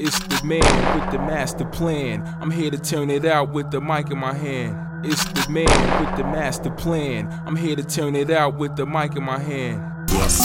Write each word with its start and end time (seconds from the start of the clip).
It's 0.00 0.16
the 0.20 0.40
man 0.44 1.00
with 1.00 1.10
the 1.10 1.18
master 1.18 1.64
plan. 1.64 2.22
I'm 2.40 2.52
here 2.52 2.70
to 2.70 2.78
turn 2.78 3.10
it 3.10 3.24
out 3.24 3.52
with 3.52 3.72
the 3.72 3.80
mic 3.80 4.12
in 4.12 4.18
my 4.18 4.32
hand. 4.32 5.04
It's 5.04 5.24
the 5.24 5.50
man 5.50 5.66
with 6.00 6.16
the 6.16 6.22
master 6.22 6.70
plan. 6.70 7.26
I'm 7.44 7.56
here 7.56 7.74
to 7.74 7.82
turn 7.82 8.14
it 8.14 8.30
out 8.30 8.56
with 8.58 8.76
the 8.76 8.86
mic 8.86 9.16
in 9.16 9.24
my 9.24 9.40
hand. 9.40 9.82
It's 10.08 10.38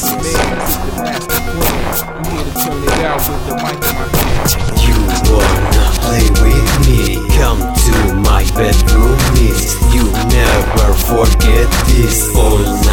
the 0.00 0.16
man 0.24 0.56
with 0.56 0.80
the 0.86 1.02
master 1.04 1.36
plan. 1.52 2.00
I'm 2.16 2.24
here 2.24 2.44
to 2.44 2.54
turn 2.64 2.80
it 2.82 3.04
out 3.04 3.20
with 3.28 3.42
the 3.44 3.56
mic 3.60 3.76
in 3.76 3.92
my 3.92 4.08
hand. 4.08 4.48
You 4.80 4.96
wanna 5.36 5.84
play 6.00 6.24
with 6.40 6.68
me? 6.88 7.20
Come 7.36 7.60
to 7.60 7.94
my 8.24 8.40
bedroom, 8.56 9.20
miss. 9.36 9.76
You 9.92 10.04
never 10.32 10.94
forget 11.04 11.68
this. 11.92 12.34
All 12.34 12.85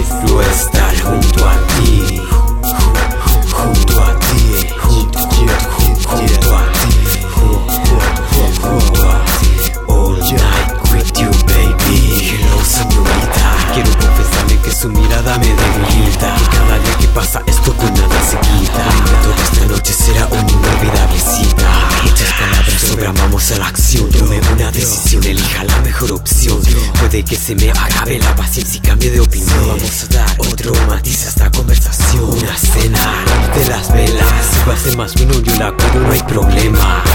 Quiero 0.00 0.40
estar 0.40 0.98
junto 1.02 1.46
a 1.46 1.54
ti. 1.66 2.22
Junto 3.52 4.02
a 4.02 4.18
ti. 4.18 4.66
Junto, 4.80 5.18
a 5.18 6.62
ti. 6.72 6.88
Junto 8.62 9.10
a 9.10 9.24
ti. 9.36 9.72
All 9.88 10.16
night 10.16 10.70
with 10.90 11.12
you, 11.20 11.30
baby. 11.44 12.32
Hello, 12.32 12.64
señorita. 12.64 13.44
Quiero 13.74 13.90
confesarle 13.98 14.56
que 14.62 14.72
su 14.72 14.88
mirada 14.88 15.36
me 15.38 15.48
debilita. 15.48 16.34
Que 16.34 16.56
cada 16.56 16.78
día 16.78 16.96
que 16.98 17.08
pasa 17.08 17.42
esto 17.46 17.74
con 17.76 17.92
nada 17.92 18.22
se 18.22 18.38
quita. 18.38 18.84
Toda 19.22 19.42
esta 19.42 19.66
noche 19.66 19.92
será 19.92 20.26
una 20.28 20.50
inolvidable 20.50 21.20
cita. 21.20 21.68
Muchas 22.04 22.32
palabras 22.32 22.84
programamos 22.86 23.50
a 23.50 23.58
la 23.58 23.66
acción. 23.66 24.08
Puede 27.10 27.24
que 27.24 27.34
se 27.34 27.56
me 27.56 27.68
acabe 27.72 28.20
la 28.20 28.36
paciencia 28.36 28.78
y 28.78 28.86
cambie 28.86 29.10
de 29.10 29.18
opinión. 29.18 29.66
Vamos 29.66 30.04
a 30.04 30.14
dar 30.14 30.30
otro 30.38 30.72
matiz 30.86 31.26
a 31.26 31.30
esta 31.30 31.50
conversación. 31.50 32.22
Una 32.22 32.56
cena 32.56 33.24
de 33.52 33.68
las 33.68 33.92
velas. 33.92 34.46
Si 34.52 34.68
va 34.68 34.74
a 34.74 34.76
ser 34.76 34.96
más 34.96 35.14
vino, 35.16 35.32
yo 35.40 35.56
la 35.56 35.72
cuido, 35.72 36.06
no 36.06 36.12
hay 36.12 36.22
problema. 36.22 37.02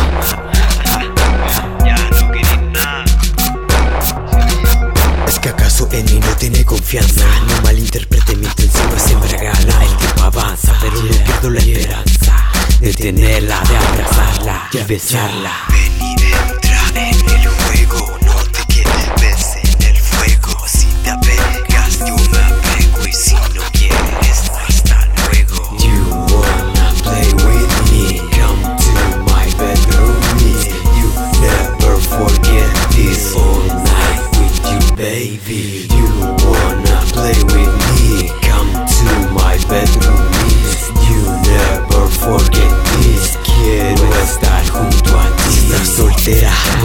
Ya 1.86 1.96
no 1.96 2.32
quería 2.34 2.58
nada. 2.74 3.06
¿Es 5.28 5.40
que 5.40 5.48
acaso 5.48 5.88
en 5.94 6.04
mí 6.08 6.20
no 6.20 6.36
tiene 6.36 6.66
confianza? 6.66 7.24
No 7.48 7.62
malinterprete 7.62 8.36
mi 8.36 8.48
intención, 8.48 8.90
no 8.90 8.98
es 8.98 9.12
embriagarla 9.12 9.86
El 9.86 9.96
tiempo 9.96 10.24
avanza, 10.24 10.74
pero 10.82 11.02
no 11.02 11.08
pierdo 11.08 11.50
la 11.52 11.60
esperanza 11.60 12.52
De 12.82 12.94
tenerla, 12.94 13.62
de 13.62 13.78
abrazarla, 13.78 14.70
y 14.74 14.78
besarla 14.80 15.54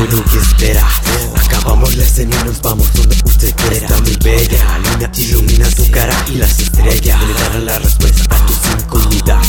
bueno 0.07 0.25
que 0.25 0.39
espera. 0.39 0.89
Acabamos 1.45 1.95
la 1.97 2.05
escena 2.05 2.37
y 2.41 2.45
nos 2.45 2.63
vamos 2.63 2.93
donde 2.95 3.17
usted 3.25 3.55
quiera. 3.55 3.77
Está 3.77 4.01
muy 4.01 4.17
bella, 4.23 4.65
la 4.65 4.79
luna 4.79 5.13
ilumina 5.17 5.69
tu 5.71 5.91
cara 5.91 6.15
y 6.33 6.37
las 6.37 6.59
estrellas. 6.59 7.21
Le 7.23 7.35
darán 7.35 7.67
la 7.67 7.79
respuesta 7.79 8.35
a 8.35 8.47
tus 8.47 8.83
incógnitas 8.83 9.40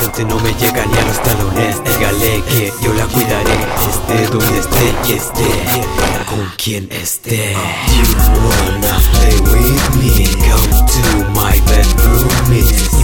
intente 0.00 0.24
no 0.24 0.38
me 0.40 0.52
llega 0.54 0.86
ni 0.86 0.98
a 0.98 1.04
los 1.04 1.22
talones. 1.22 1.82
Dígale 1.84 2.42
que 2.44 2.72
yo 2.82 2.92
la 2.94 3.06
cuidaré 3.06 3.52
Esté 3.88 4.26
donde 4.28 4.58
esté 4.58 4.94
y 5.08 5.12
esté. 5.12 6.24
Con 6.26 6.52
quien 6.56 6.88
esté. 6.90 7.52
You 7.52 8.04
wanna 8.46 8.98
play 9.12 9.40
with 9.40 9.96
me. 9.96 10.26
Come 10.48 10.86
to 10.86 11.02
my 11.32 11.60
bedroom 11.66 12.99